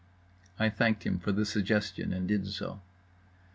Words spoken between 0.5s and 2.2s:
I thanked him for the suggestion,